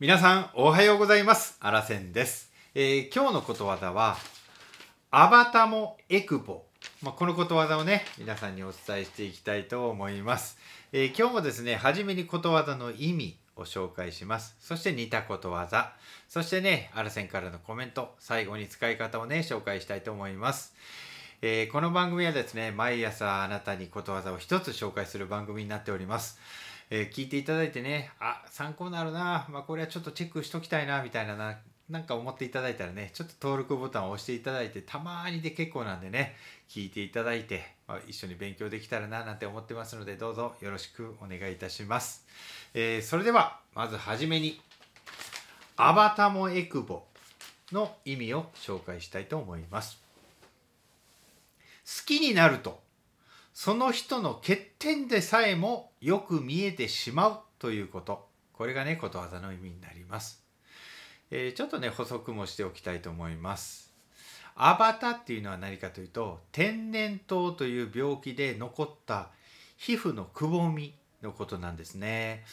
[0.00, 1.58] 皆さんおはようございます。
[1.60, 4.16] あらせんです、えー今日のことわざは
[5.10, 6.62] アバタモエクボ
[7.02, 10.56] まあ、このことわざをね皆さんにお伝えしていきたいと思います、
[10.92, 14.56] えー今日もですね初めにことわざの意味を紹介します。
[14.58, 15.92] そして似たことわざ。
[16.30, 20.74] そしてねあらせんからのコメント最後に使い方をね紹介したいと思います。
[21.42, 26.38] えーこの番組はですね毎朝あなたにことわざを一つ紹介する番組になっております、
[26.90, 31.56] えー聞いていただいてねあ参考になるな、まあ、これはちょっとチェックしときたいなみたいなな
[31.88, 36.36] なんか思っていただいたらねちょっと登録ボタンを押していただいてたまにで結構なんでね
[36.68, 42.26] 聞いていただいて、まあ、一緒に勉強できたらななんて思ってますのでどうぞよろしくお願いいたします、
[42.74, 44.60] えーそれではまずはじめに
[45.76, 47.04] アバタモエクボ
[47.72, 49.98] の意味を紹介したいと思います。
[51.86, 52.80] 好きになると
[53.62, 58.26] その人の欠点でさえもよく見えてしまうということ。
[58.54, 60.42] これがねことわざの意味になります、
[61.30, 63.92] えーちょっとね補足もしておきたいと思います。
[64.54, 69.28] アバタっていうのは何かというと天然痘という病気で残った
[69.76, 72.46] 皮膚のくぼみのことなんですね、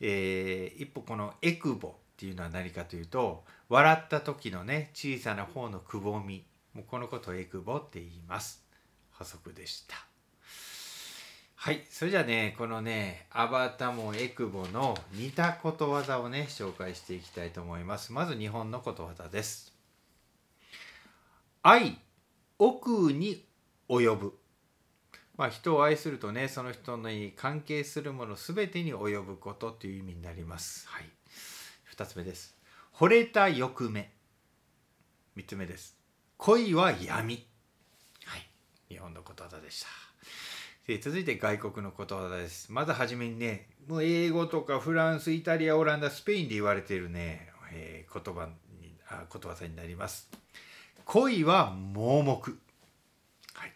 [0.00, 6.44] えー一歩このエクボっていうのは何かというと笑った時のね小さな方のくぼみ。
[6.74, 8.64] もうこのことをエクボって言います。
[9.12, 10.17] 補足でした。
[11.60, 18.12] はいそれじゃあねこのねアバタモエクボの似たことわざをね紹介していきたいと思います。
[18.12, 19.72] まず日本のことわざです。
[21.64, 21.98] 愛
[22.60, 23.44] 奥に
[23.88, 24.38] 及ぶ。
[25.36, 30.86] まあ人を愛するとねその人に関係するもの全てに及ぶことという意味になります。
[30.86, 31.10] はい。
[31.92, 32.56] 2つ目です。
[32.94, 34.12] 惚れた欲目。
[35.36, 35.96] 3つ目です。
[36.36, 37.44] 恋は闇。
[38.26, 38.48] はい。
[38.88, 39.88] 日本のことわざでした。
[40.88, 42.72] で続いて外国のことわざです。
[42.72, 48.46] まずはじめにねもう英語とかフランスイタリアオランダスペインで言われているね、えー言葉
[48.80, 50.30] にあことわざになります。
[51.04, 52.58] 恋は盲目。
[53.52, 53.72] はい。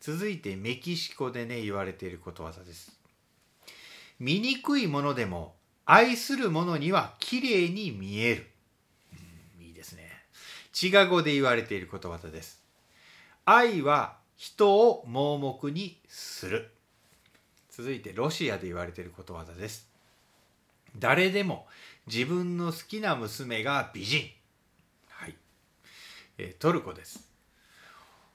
[0.00, 2.98] 続いてメキシコでね言われていることわざです。
[4.18, 5.54] 醜いものでも
[5.84, 8.50] 愛する者には綺麗に見える、
[9.60, 10.10] うんいいですね。
[10.72, 12.60] チガ語で言われていることわざです。
[13.44, 16.70] 愛は人を盲目にする。
[17.70, 19.88] 続いてロシアで言われていることわざです。
[20.98, 21.66] 誰でも
[22.06, 24.30] 自分の好きな娘が美人。
[25.08, 25.36] はい、
[26.38, 27.28] えートルコです。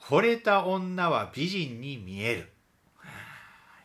[0.00, 2.52] 惚れた女は美人に見える。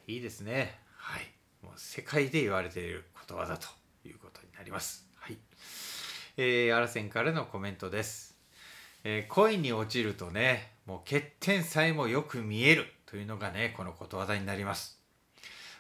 [0.08, 0.78] いいですね。
[0.98, 1.24] はい。
[1.64, 3.68] もう世界で言われていることわざと
[4.06, 5.08] いうことになります。
[5.16, 5.38] はい。
[6.38, 8.38] えー、アラセンからのコメントです。
[9.04, 15.00] えー恋に落ちるとねもう欠点さえもよく見えるというのがねこのことわざになります。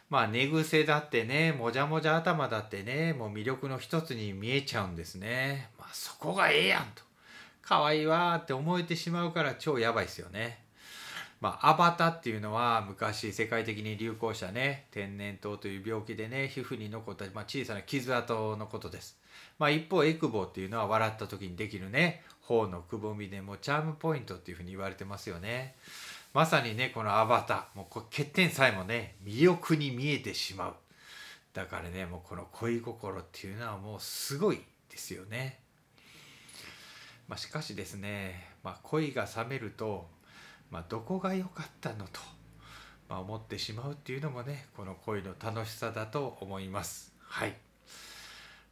[0.10, 5.70] まあ寝癖だってねもじゃもじゃ頭だってねもう魅力の一つに見えちゃうんですね。
[5.80, 7.04] まあそこがええやんと。
[7.62, 10.60] 可愛いわって思えてしまうから超やばいっすよね。
[11.42, 19.18] まあ、アバターっていうのは昔世界的に流行したね天然痘という病気でね皮膚に残った、まあ、小さな傷跡のことです、
[19.58, 25.76] まあ、一方エクボっていうのは笑った時にできるね頬のくぼみでもチャームポイントっていうふうに言われてますよね。
[26.34, 30.76] まさにねこのアバターもう欠点さえもね魅力に見えてしまう。
[31.54, 35.60] だからねもうこの恋心っていうのはもうすごいですよね。
[37.28, 40.10] まあ、しかしですね、まあ、恋が冷めると、
[40.72, 42.20] まあ、どこが良かったのと、
[43.10, 47.14] まあ、思ってしまうっていうのもねこの恋の楽しさだと思います。
[47.20, 47.56] はい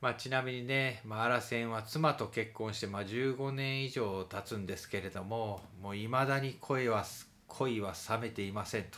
[0.01, 7.03] まあ、ちなみにね、まあ、アラセンは妻と結婚して、まあ、15年以上経つんですけれどももういまだに恋は
[7.47, 8.97] 恋は冷めていませんと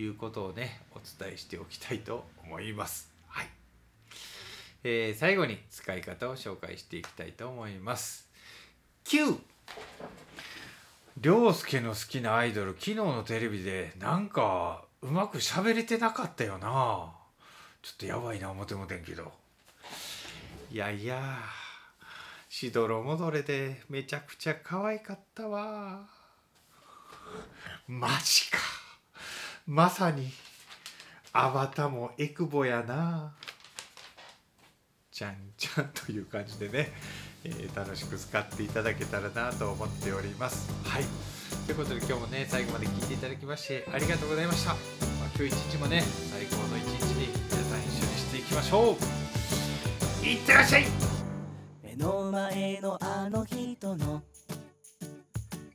[0.00, 3.10] いうことをねお伝えしておきたいと思います。
[3.28, 3.48] はい
[4.84, 8.28] えー最後に使い方を紹介していきたいと思います。
[9.06, 9.38] 9
[11.20, 17.12] 涼介の好きなアイドル昨日のテレビでなんかうまく喋れてなかったよな。
[17.82, 19.32] ちょっとやばいな思てもてんけど。
[20.70, 21.38] いやいや
[22.48, 26.06] しどろもどれでめちゃくちゃ可愛かったわ。
[27.88, 28.58] マジか。
[29.66, 30.30] まさに
[31.32, 33.34] アバタもエクボやな。
[35.10, 36.92] じゃんじゃんという感じでね、
[37.44, 40.70] えー楽しく使っていただけたらなと思っております。
[40.84, 41.04] はい
[41.66, 44.72] ということで今日もね最後まで聞いていただきましてありがとうございました。
[44.72, 44.78] まあ、
[45.36, 48.96] 今日一日もね最高の一日に皆さん一緒にしていきましょ
[50.22, 50.26] う。
[50.26, 50.84] いってらっしゃい
[51.82, 54.22] 目の前のあの人の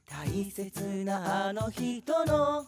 [0.09, 2.65] 大切なあの人の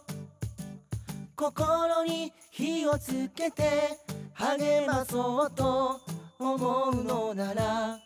[1.36, 4.00] 心に火をつけて
[4.34, 6.02] 励まそうと
[6.40, 8.00] 思うのなら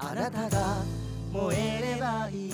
[0.00, 0.76] あなたが
[1.32, 2.52] 燃えればいい